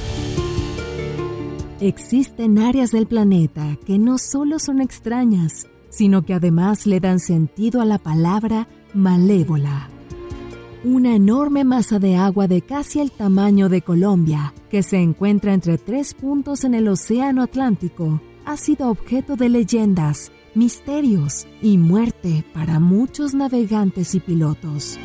[1.81, 7.81] Existen áreas del planeta que no solo son extrañas, sino que además le dan sentido
[7.81, 9.89] a la palabra malévola.
[10.85, 15.79] Una enorme masa de agua de casi el tamaño de Colombia, que se encuentra entre
[15.79, 22.79] tres puntos en el Océano Atlántico, ha sido objeto de leyendas, misterios y muerte para
[22.79, 24.97] muchos navegantes y pilotos.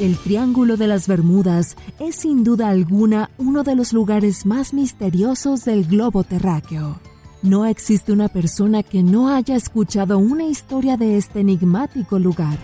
[0.00, 5.64] El Triángulo de las Bermudas es sin duda alguna uno de los lugares más misteriosos
[5.64, 7.00] del globo terráqueo.
[7.42, 12.58] No existe una persona que no haya escuchado una historia de este enigmático lugar.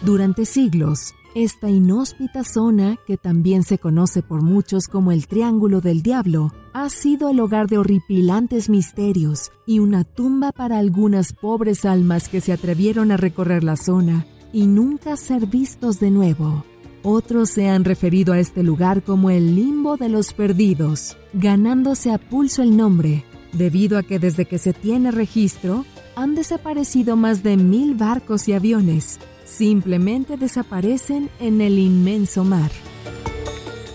[0.00, 6.02] Durante siglos, esta inhóspita zona, que también se conoce por muchos como el Triángulo del
[6.02, 12.28] Diablo, ha sido el hogar de horripilantes misterios y una tumba para algunas pobres almas
[12.28, 14.24] que se atrevieron a recorrer la zona
[14.56, 16.64] y nunca ser vistos de nuevo.
[17.02, 22.16] Otros se han referido a este lugar como el limbo de los perdidos, ganándose a
[22.16, 27.58] pulso el nombre, debido a que desde que se tiene registro, han desaparecido más de
[27.58, 29.18] mil barcos y aviones.
[29.44, 32.70] Simplemente desaparecen en el inmenso mar.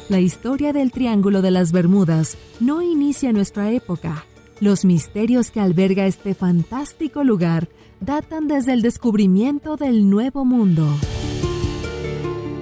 [0.10, 4.26] La historia del Triángulo de las Bermudas no inicia en nuestra época.
[4.62, 7.67] Los misterios que alberga este fantástico lugar
[8.00, 10.88] datan desde el descubrimiento del Nuevo Mundo.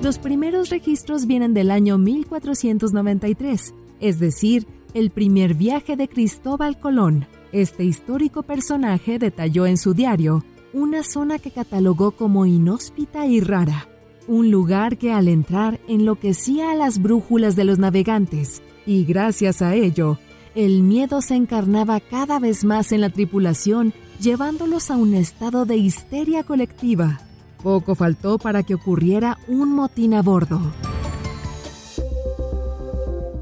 [0.02, 7.28] Los primeros registros vienen del año 1493, es decir, el primer viaje de Cristóbal Colón.
[7.52, 13.90] Este histórico personaje detalló en su diario una zona que catalogó como inhóspita y rara,
[14.26, 19.76] un lugar que al entrar enloquecía a las brújulas de los navegantes, y gracias a
[19.76, 20.18] ello,
[20.56, 25.78] el miedo se encarnaba cada vez más en la tripulación, llevándolos a un estado de
[25.78, 27.22] histeria colectiva.
[27.62, 30.60] Poco faltó para que ocurriera un motín a bordo.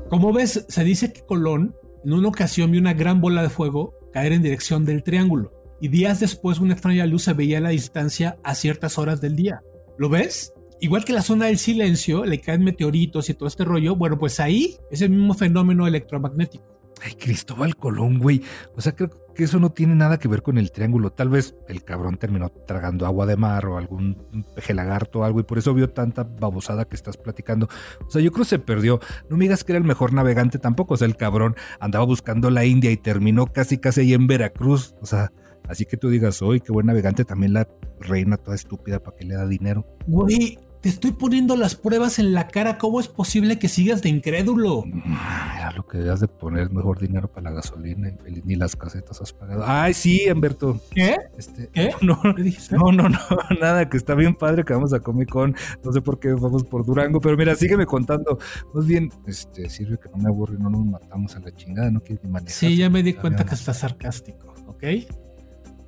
[0.10, 3.94] Como ves, se dice que Colón en una ocasión vio una gran bola de fuego
[4.14, 7.70] caer en dirección del triángulo, y días después una extraña luz se veía a la
[7.70, 9.62] distancia a ciertas horas del día.
[9.98, 10.54] ¿Lo ves?
[10.80, 14.40] Igual que la zona del silencio, le caen meteoritos y todo este rollo, bueno, pues
[14.40, 16.77] ahí es el mismo fenómeno electromagnético.
[17.04, 18.42] Ay, Cristóbal Colón, güey.
[18.76, 21.12] O sea, creo que eso no tiene nada que ver con el triángulo.
[21.12, 25.40] Tal vez el cabrón terminó tragando agua de mar o algún peje lagarto o algo
[25.40, 27.68] y por eso vio tanta babosada que estás platicando.
[28.06, 29.00] O sea, yo creo que se perdió.
[29.30, 30.96] No me digas que era el mejor navegante tampoco.
[30.96, 34.96] O sea, el cabrón andaba buscando la India y terminó casi casi ahí en Veracruz.
[35.02, 35.32] O sea,
[35.68, 37.68] así que tú digas, hoy qué buen navegante, también la
[38.00, 39.86] reina toda estúpida para que le da dinero.
[40.08, 40.58] Güey,
[40.88, 42.78] te estoy poniendo las pruebas en la cara.
[42.78, 44.86] ¿Cómo es posible que sigas de incrédulo?
[44.86, 49.20] Mira lo que debías de poner mejor dinero para la gasolina y ni las casetas
[49.20, 49.66] has pagado.
[49.68, 50.80] Ay, sí, Humberto.
[50.92, 51.18] ¿Qué?
[51.38, 51.92] Este, ¿Qué?
[52.02, 53.20] No, no, no, no,
[53.60, 55.58] nada, que está bien padre que vamos a Comic Con.
[55.84, 58.40] No sé por qué vamos por Durango, pero mira, sígueme contando.
[58.74, 62.00] Más bien, este, sirve que no me aburre, no nos matamos a la chingada, no
[62.00, 62.54] quieres ni manejar.
[62.54, 64.84] Sí, ya me di cuenta que estás sarcástico, ¿ok?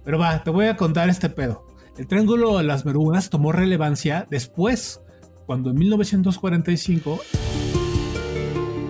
[0.04, 1.69] Pero va, te voy a contar este pedo.
[2.00, 5.02] El Triángulo de las Bermudas tomó relevancia después,
[5.46, 7.20] cuando en 1945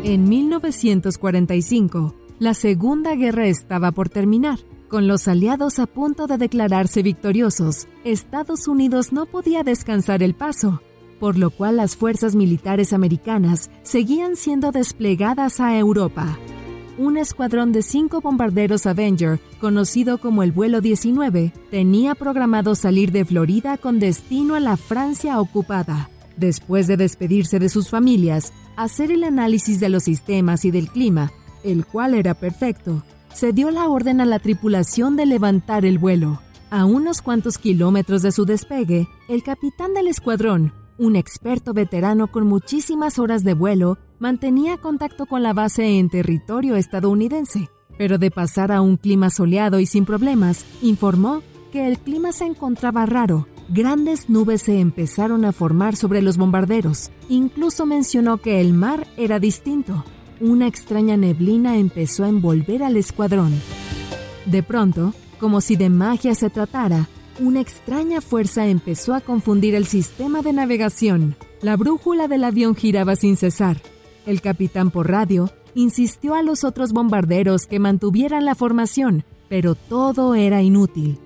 [0.04, 4.60] En 1945, la Segunda Guerra estaba por terminar.
[4.90, 10.84] Con los aliados a punto de declararse victoriosos, Estados Unidos no podía descansar el paso,
[11.20, 16.38] por lo cual las fuerzas militares americanas seguían siendo desplegadas a Europa.
[17.00, 23.24] Un escuadrón de cinco bombarderos Avenger, conocido como el vuelo 19, tenía programado salir de
[23.24, 26.10] Florida con destino a la Francia ocupada.
[26.36, 31.32] Después de despedirse de sus familias, hacer el análisis de los sistemas y del clima,
[31.64, 33.02] el cual era perfecto,
[33.34, 36.42] se dio la orden a la tripulación de levantar el vuelo.
[36.70, 42.46] A unos cuantos kilómetros de su despegue, el capitán del escuadrón, un experto veterano con
[42.46, 48.72] muchísimas horas de vuelo, mantenía contacto con la base en territorio estadounidense, pero de pasar
[48.72, 53.48] a un clima soleado y sin problemas, informó que el clima se encontraba raro.
[53.70, 57.12] Grandes nubes se empezaron a formar sobre los bombarderos.
[57.30, 60.04] Incluso mencionó que el mar era distinto.
[60.42, 63.54] Una extraña neblina empezó a envolver al escuadrón.
[64.46, 67.08] De pronto, como si de magia se tratara,
[67.40, 71.36] una extraña fuerza empezó a confundir el sistema de navegación.
[71.62, 73.78] La brújula del avión giraba sin cesar.
[74.30, 80.36] El capitán por radio insistió a los otros bombarderos que mantuvieran la formación, pero todo
[80.36, 81.18] era inútil.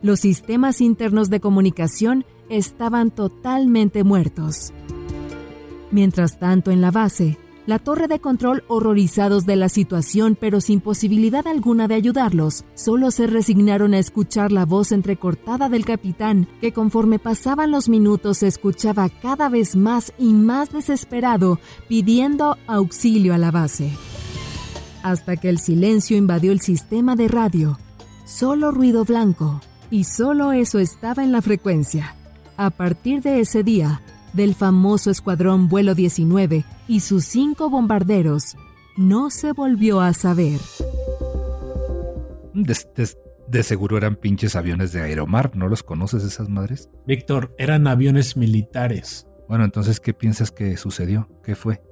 [0.00, 4.72] Los sistemas internos de comunicación estaban totalmente muertos.
[5.90, 10.80] Mientras tanto, en la base, La torre de control, horrorizados de la situación pero sin
[10.80, 16.72] posibilidad alguna de ayudarlos, solo se resignaron a escuchar la voz entrecortada del capitán, que
[16.72, 23.38] conforme pasaban los minutos se escuchaba cada vez más y más desesperado, pidiendo auxilio a
[23.38, 23.92] la base.
[25.04, 27.78] Hasta que el silencio invadió el sistema de radio.
[28.24, 32.16] Solo ruido blanco, y solo eso estaba en la frecuencia.
[32.56, 34.00] A partir de ese día,
[34.32, 38.56] del famoso Escuadrón Vuelo 19 y sus cinco bombarderos,
[38.96, 40.60] no se volvió a saber.
[42.54, 46.90] De, seguro eran pinches aviones de Aeromar, ¿no los conoces esas madres?
[47.06, 49.26] Víctor, eran aviones militares.
[49.48, 51.28] Bueno, entonces, ¿qué piensas que sucedió?
[51.42, 51.82] ¿Qué fue?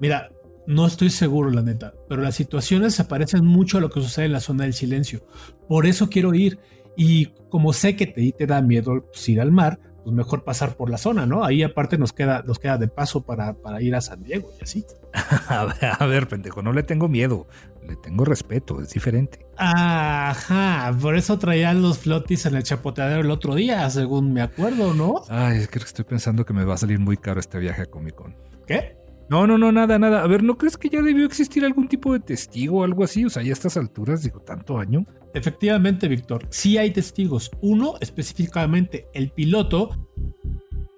[0.00, 0.30] Mira,
[0.66, 4.26] no estoy seguro, la neta, pero las situaciones se parecen mucho a lo que sucede
[4.26, 5.26] en la zona del silencio.
[5.68, 6.58] Por eso quiero ir.
[6.96, 10.76] Y como sé que te, te da miedo pues, ir al mar, pues mejor pasar
[10.76, 11.44] por la zona, ¿no?
[11.44, 14.62] Ahí aparte nos queda, nos queda de paso para, para ir a San Diego y
[14.62, 14.84] así.
[15.48, 17.48] a, ver, pendejo, no le tengo miedo,
[17.84, 19.44] le tengo respeto, es diferente.
[19.56, 24.94] Ajá, por eso traían los flotis en el chapoteadero el otro día, según me acuerdo,
[24.94, 25.22] ¿no?
[25.28, 27.86] Ay, es que estoy pensando que me va a salir muy caro este viaje a
[27.86, 28.36] Comic Con.
[28.64, 28.96] ¿Qué?
[29.28, 30.22] No, no, no, nada, nada.
[30.22, 33.24] A ver, ¿no crees que ya debió existir algún tipo de testigo o algo así?
[33.24, 35.04] O sea, ya a estas alturas, digo, tanto año.
[35.36, 37.50] Efectivamente, Víctor, sí hay testigos.
[37.60, 39.90] Uno, específicamente el piloto.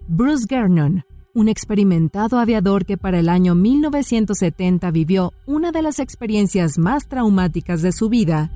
[0.07, 1.03] Bruce Gernon,
[1.35, 7.83] un experimentado aviador que para el año 1970 vivió una de las experiencias más traumáticas
[7.83, 8.53] de su vida,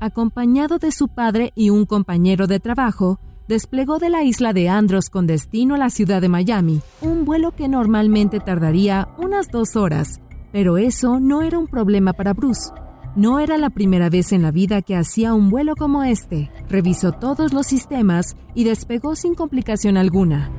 [0.00, 3.18] acompañado de su padre y un compañero de trabajo,
[3.48, 7.52] desplegó de la isla de Andros con destino a la ciudad de Miami, un vuelo
[7.52, 10.20] que normalmente tardaría unas dos horas,
[10.52, 12.70] pero eso no era un problema para Bruce.
[13.14, 16.50] No era la primera vez en la vida que hacía un vuelo como este.
[16.68, 20.50] Revisó todos los sistemas y despegó sin complicación alguna.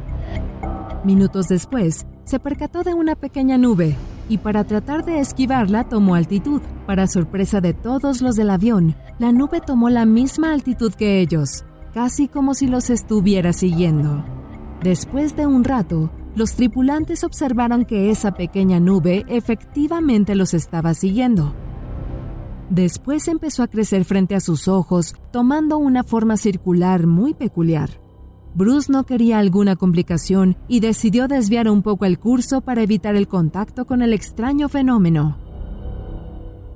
[1.03, 3.95] Minutos después, se percató de una pequeña nube
[4.29, 6.61] y para tratar de esquivarla tomó altitud.
[6.85, 11.65] Para sorpresa de todos los del avión, la nube tomó la misma altitud que ellos
[11.93, 14.25] casi como si los estuviera siguiendo.
[14.81, 21.53] Después de un rato, los tripulantes observaron que esa pequeña nube efectivamente los estaba siguiendo.
[22.73, 28.01] Después empezó a crecer frente a sus ojos, tomando una forma circular muy peculiar.
[28.55, 33.27] Bruce no quería alguna complicación y decidió desviar un poco el curso para evitar el
[33.27, 35.37] contacto con el extraño fenómeno.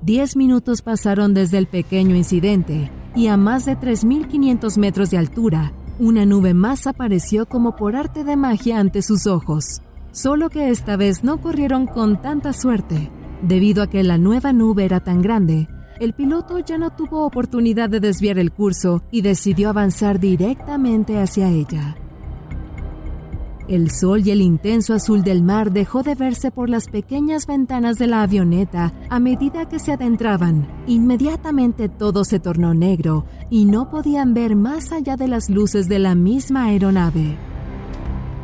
[0.03, 5.73] Diez minutos pasaron desde el pequeño incidente y a más de 3.500 metros de altura,
[5.97, 9.81] una nube más apareció como por arte de magia ante sus ojos.
[10.11, 13.09] Solo que esta vez no corrieron con tanta suerte.
[13.41, 15.67] Debido a que la nueva nube era tan grande,
[15.99, 21.49] el piloto ya no tuvo oportunidad de desviar el curso y decidió avanzar directamente hacia
[21.49, 21.97] ella.
[23.67, 27.97] El sol y el intenso azul del mar dejó de verse por las pequeñas ventanas
[27.97, 30.67] de la avioneta a medida que se adentraban.
[30.87, 35.99] Inmediatamente todo se tornó negro y no podían ver más allá de las luces de
[35.99, 37.37] la misma aeronave.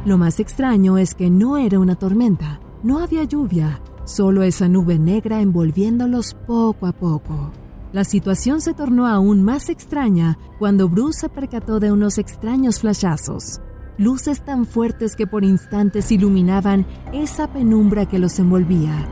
[0.05, 4.99] Lo más extraño es que no era una tormenta, no había lluvia, solo esa nube
[4.99, 7.51] negra envolviéndolos poco a poco.
[7.91, 13.61] La situación se tornó aún más extraña cuando Bruce se percató de unos extraños flashazos
[13.97, 19.07] luces tan fuertes que por instantes iluminaban esa penumbra que los envolvía.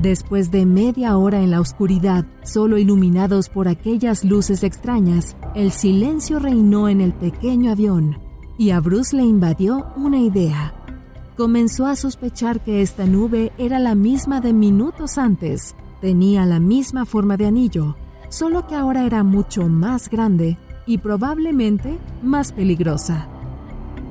[0.00, 6.38] Después de media hora en la oscuridad, solo iluminados por aquellas luces extrañas, el silencio
[6.38, 8.18] reinó en el pequeño avión,
[8.58, 10.75] y a Bruce le invadió una idea.
[11.36, 17.04] Comenzó a sospechar que esta nube era la misma de minutos antes, tenía la misma
[17.04, 17.94] forma de anillo,
[18.30, 23.28] solo que ahora era mucho más grande y probablemente más peligrosa.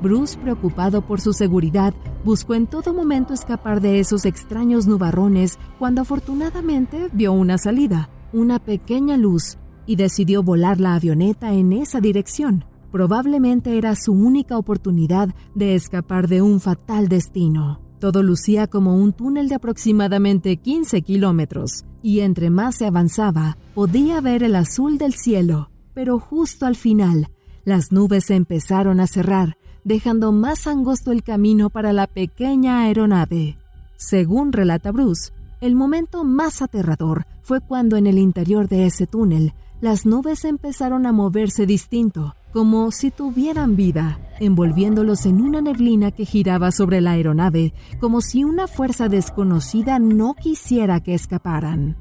[0.00, 6.02] Bruce, preocupado por su seguridad, buscó en todo momento escapar de esos extraños nubarrones cuando
[6.02, 12.64] afortunadamente vio una salida, una pequeña luz, y decidió volar la avioneta en esa dirección.
[12.96, 17.78] Probablemente era su única oportunidad de escapar de un fatal destino.
[17.98, 24.22] Todo lucía como un túnel de aproximadamente 15 kilómetros, y entre más se avanzaba, podía
[24.22, 25.68] ver el azul del cielo.
[25.92, 27.28] Pero justo al final,
[27.66, 33.58] las nubes se empezaron a cerrar dejando más angosto el camino para la pequeña aeronave.
[33.96, 39.52] Según relata Bruce, el momento más aterrador fue cuando en el interior de ese túnel
[39.82, 46.24] las nubes empezaron a moverse distinto, como si tuvieran vida, envolviéndolos en una neblina que
[46.24, 51.98] giraba sobre la aeronave, como si una fuerza desconocida no quisiera que escaparan.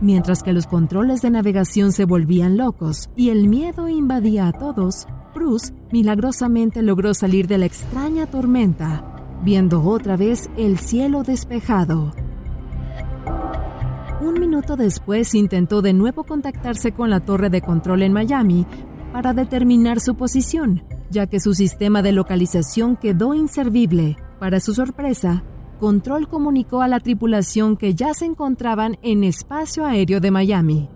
[0.00, 5.06] Mientras que los controles de navegación se volvían locos y el miedo invadía a todos,
[5.34, 9.04] Bruce milagrosamente logró salir de la extraña tormenta.
[9.44, 12.14] viendo otra vez el cielo despejado.
[14.22, 18.66] Un minuto después intentó de nuevo contactarse con la torre de control en Miami
[19.16, 24.18] para determinar su posición, ya que su sistema de localización quedó inservible.
[24.38, 25.42] Para su sorpresa,
[25.80, 30.90] Control comunicó a la tripulación que ya se encontraban en espacio aéreo de Miami.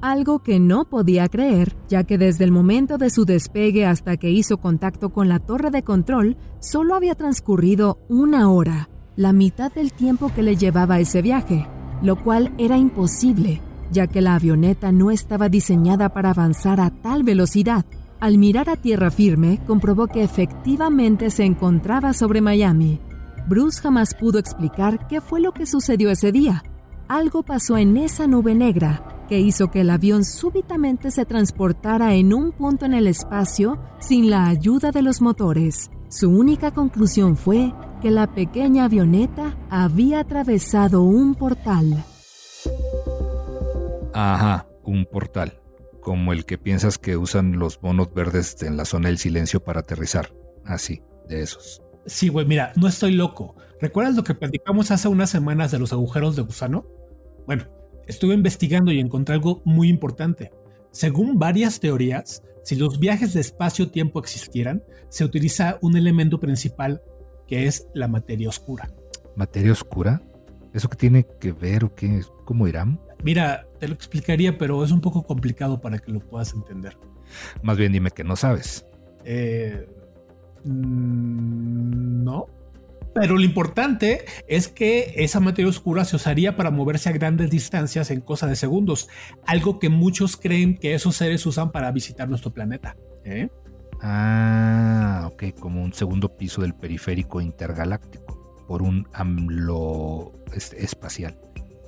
[0.00, 4.30] Algo que no podía creer, ya que desde el momento de su despegue hasta que
[4.30, 9.92] hizo contacto con la torre de control, solo había transcurrido una hora, la mitad del
[9.92, 11.66] tiempo que le llevaba ese viaje,
[12.00, 13.60] lo cual era imposible,
[13.92, 17.84] ya que la avioneta no estaba diseñada para avanzar a tal velocidad.
[18.18, 23.00] Al mirar a tierra firme, comprobó que efectivamente se encontraba sobre Miami,
[23.48, 26.62] Bruce jamás pudo explicar qué fue lo que sucedió ese día.
[27.08, 32.32] Algo pasó en esa nube negra que hizo que el avión súbitamente se transportara en
[32.32, 35.90] un punto en el espacio sin la ayuda de los motores.
[36.08, 42.04] Su única conclusión fue que la pequeña avioneta había atravesado un portal.
[44.14, 45.60] Ajá, un portal,
[46.00, 49.80] como el que piensas que usan los monos verdes en la zona del silencio para
[49.80, 50.32] aterrizar.
[50.64, 51.82] Así, de esos.
[52.06, 53.56] Sí, güey, mira, no estoy loco.
[53.80, 56.86] ¿Recuerdas lo que platicamos hace unas semanas de los agujeros de gusano?
[57.46, 57.64] Bueno,
[58.06, 60.52] estuve investigando y encontré algo muy importante.
[60.90, 67.02] Según varias teorías, si los viajes de espacio-tiempo existieran, se utiliza un elemento principal
[67.46, 68.90] que es la materia oscura.
[69.36, 70.22] ¿Materia oscura?
[70.72, 72.22] ¿Eso qué tiene que ver o qué?
[72.44, 73.00] ¿Cómo irán?
[73.22, 76.96] Mira, te lo explicaría, pero es un poco complicado para que lo puedas entender.
[77.62, 78.86] Más bien dime que no sabes.
[79.24, 79.86] Eh,
[80.64, 82.46] Mm, no.
[83.14, 88.10] Pero lo importante es que esa materia oscura se usaría para moverse a grandes distancias
[88.10, 89.08] en cosa de segundos,
[89.46, 92.96] algo que muchos creen que esos seres usan para visitar nuestro planeta.
[93.24, 93.50] ¿eh?
[94.00, 101.38] Ah, ok, como un segundo piso del periférico intergaláctico, por un AMLO espacial.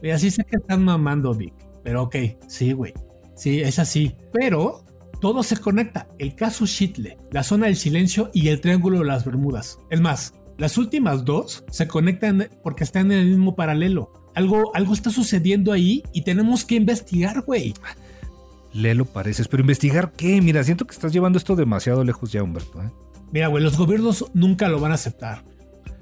[0.02, 1.54] Y así sé que están mamando, Vic,
[1.84, 2.16] pero ok,
[2.48, 2.92] sí, güey.
[3.36, 4.16] Sí, es así.
[4.32, 4.84] Pero
[5.20, 6.08] todo se conecta.
[6.18, 9.78] El caso Shitle, la zona del silencio y el triángulo de las Bermudas.
[9.90, 14.12] Es más, las últimas dos se conectan porque están en el mismo paralelo.
[14.34, 17.74] Algo, algo está sucediendo ahí y tenemos que investigar, güey.
[18.72, 20.40] Lelo pareces, pero investigar qué?
[20.40, 22.82] Mira, siento que estás llevando esto demasiado lejos ya, Humberto.
[22.82, 22.90] ¿eh?
[23.30, 25.44] Mira, güey, los gobiernos nunca lo van a aceptar.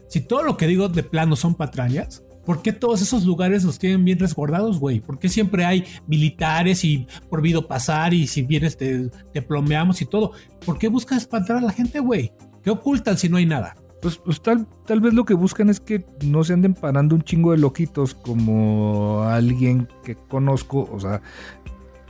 [0.08, 3.78] Si todo lo que digo de plano son patrañas, ¿Por qué todos esos lugares los
[3.78, 5.00] tienen bien resguardados, güey?
[5.00, 9.10] ¿Por qué siempre hay militares y prohibido pasar y si vienes te,
[9.46, 10.32] plomeamos y todo?
[10.64, 12.32] ¿Por qué buscan espantar a la gente, güey?
[12.62, 13.76] ¿Qué ocultan si no hay nada?
[14.00, 17.22] Pues, pues, tal, tal vez lo que buscan es que no se anden parando un
[17.22, 20.88] chingo de loquitos como alguien que conozco.
[20.90, 21.22] O sea,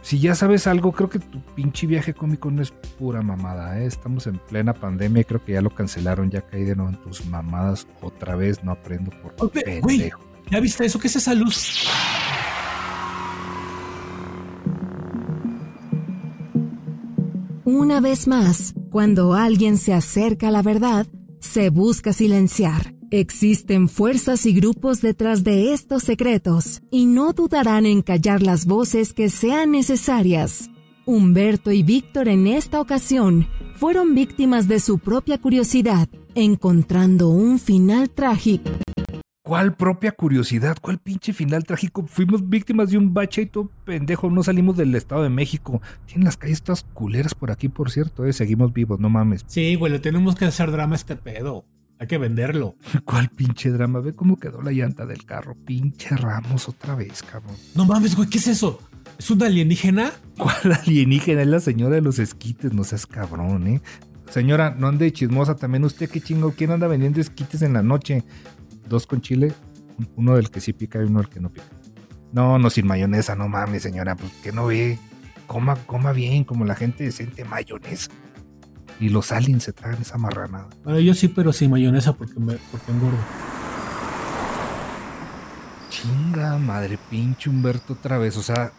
[0.03, 3.81] si ya sabes algo, creo que tu pinche viaje cómico no es pura mamada.
[3.81, 3.87] ¿eh?
[3.87, 6.29] Estamos en plena pandemia y creo que ya lo cancelaron.
[6.29, 8.63] Ya caí de nuevo en tus mamadas otra vez.
[8.65, 10.21] No aprendo por pendejo.
[10.51, 10.99] ¿Ya viste eso?
[10.99, 11.89] ¿Qué es esa luz?
[17.65, 21.07] Una vez más, cuando alguien se acerca a la verdad,
[21.39, 22.93] se busca silenciar.
[23.15, 29.13] Existen fuerzas y grupos detrás de estos secretos y no dudarán en callar las voces
[29.13, 30.71] que sean necesarias.
[31.05, 38.09] Humberto y Víctor en esta ocasión fueron víctimas de su propia curiosidad, encontrando un final
[38.09, 38.71] trágico.
[39.43, 40.79] ¿Cuál propia curiosidad?
[40.81, 42.07] ¿Cuál pinche final trágico?
[42.07, 45.83] Fuimos víctimas de un bacheito pendejo, no salimos del Estado de México.
[46.07, 48.33] Tienen las calles todas culeras por aquí, por cierto, ¿eh?
[48.33, 49.45] seguimos vivos, no mames.
[49.49, 51.67] Sí, güey, le tenemos que hacer drama a este pedo.
[52.03, 52.75] Hay que venderlo.
[53.05, 54.01] ¿Cuál pinche drama?
[54.01, 55.55] Ve cómo quedó la llanta del carro.
[55.55, 57.55] Pinche Ramos otra vez, cabrón.
[57.77, 58.81] No mames, güey, ¿qué es eso?
[59.21, 60.11] ¿Es una alienígena?
[60.37, 61.43] ¿Cuál alienígena?
[61.43, 63.81] Es la señora de los esquites, no seas cabrón, ¿eh?
[64.29, 65.85] Señora, no ande chismosa también.
[65.85, 66.51] ¿Usted qué chingo?
[66.51, 68.25] ¿Quién anda vendiendo esquites en la noche?
[68.89, 69.53] Dos con chile,
[70.17, 71.67] uno del que sí pica y uno del que no pica.
[72.33, 74.17] No, no sin mayonesa, no mames, señora.
[74.17, 74.99] Pues que no ve.
[75.47, 78.11] Coma, coma bien, como la gente decente mayonesa.
[79.03, 80.69] Y los aliens se tragan esa marranada.
[80.85, 83.19] Bueno, yo sí, pero sin mayonesa porque, me, porque engordo.
[85.91, 88.37] Chinga, madre pinche Humberto otra vez.
[88.37, 88.71] O sea,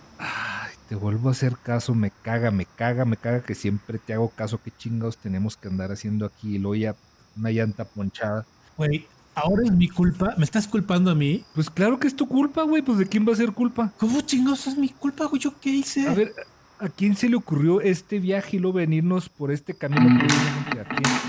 [0.87, 4.29] te vuelvo a hacer caso, me caga, me caga, me caga que siempre te hago
[4.29, 4.61] caso.
[4.63, 6.55] ¿Qué chingados tenemos que andar haciendo aquí?
[6.55, 6.95] Y luego ya
[7.35, 8.45] una llanta ponchada.
[8.77, 9.05] Güey,
[9.35, 10.35] ahora es mi culpa.
[10.37, 11.43] ¿Me estás culpando a mí?
[11.53, 12.81] Pues claro que es tu culpa, güey.
[12.81, 13.91] Pues de quién va a ser culpa.
[13.97, 15.41] ¿Cómo chingados es mi culpa, güey?
[15.41, 16.07] ¿Yo qué hice?
[16.07, 16.33] A ver,
[16.79, 20.19] ¿A quién se le ocurrió este viaje y luego venirnos por este camino?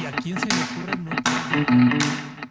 [0.02, 1.98] ¿Y a quién se le ocurre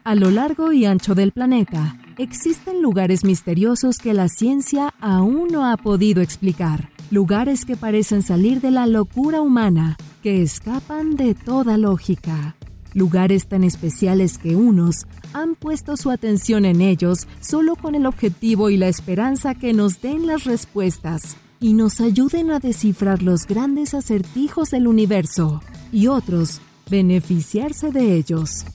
[0.03, 5.69] A lo largo y ancho del planeta, existen lugares misteriosos que la ciencia aún no
[5.69, 6.89] ha podido explicar.
[7.09, 12.55] Lugares que parecen salir de la locura humana, que escapan de toda lógica.
[12.95, 18.69] lugares tan especiales que unos han puesto su atención en ellos solo con el objetivo
[18.69, 23.93] y la esperanza que nos den las respuestas y nos ayuden a descifrar los grandes
[23.93, 25.61] acertijos del universo,
[25.93, 26.59] y otros
[26.89, 28.65] beneficiarse de ellos.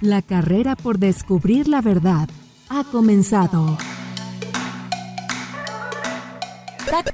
[0.00, 2.28] La carrera por descubrir la verdad
[2.68, 3.78] ha comenzado.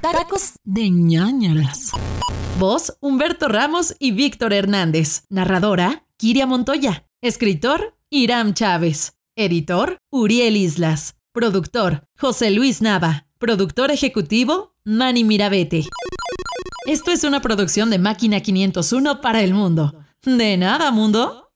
[0.01, 1.91] Tacos de ñañaras.
[2.59, 5.25] Voz Humberto Ramos y Víctor Hernández.
[5.29, 7.07] Narradora Kiria Montoya.
[7.21, 9.19] Escritor Iram Chávez.
[9.35, 11.15] Editor Uriel Islas.
[11.31, 13.24] Productor José Luis Nava.
[13.37, 15.83] Productor ejecutivo Manny Mirabete.
[16.87, 19.93] Esto es una producción de Máquina 501 para el mundo.
[20.23, 21.51] De nada, mundo.